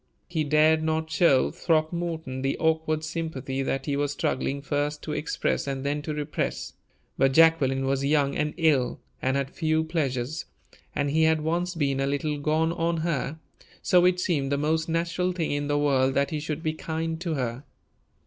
He 0.27 0.43
dared 0.43 0.81
not 0.81 1.11
show 1.11 1.51
Throckmorton 1.51 2.41
the 2.41 2.57
awkward 2.57 3.03
sympathy 3.03 3.61
that 3.61 3.85
he 3.85 3.95
was 3.95 4.13
struggling 4.13 4.59
first 4.63 5.03
to 5.03 5.11
express 5.11 5.67
and 5.67 5.85
then 5.85 6.01
to 6.01 6.11
repress; 6.15 6.73
but 7.19 7.33
Jacqueline 7.33 7.85
was 7.85 8.03
young 8.03 8.35
and 8.35 8.55
ill, 8.57 8.99
and 9.21 9.37
had 9.37 9.51
few 9.51 9.83
pleasures, 9.83 10.45
and 10.95 11.11
he 11.11 11.21
had 11.25 11.41
once 11.41 11.75
been 11.75 11.99
a 11.99 12.07
little 12.07 12.39
gone 12.39 12.71
on 12.71 12.97
her, 13.01 13.37
so 13.83 14.03
it 14.05 14.19
seemed 14.19 14.51
the 14.51 14.57
most 14.57 14.89
natural 14.89 15.33
thing 15.33 15.51
in 15.51 15.67
the 15.67 15.77
world 15.77 16.15
that 16.15 16.31
he 16.31 16.39
should 16.39 16.63
be 16.63 16.73
kind 16.73 17.21
to 17.21 17.35
her. 17.35 17.63